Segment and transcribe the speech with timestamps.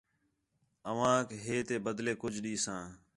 [0.91, 2.83] اوانک ہیتے بدلے کُج ݙیساں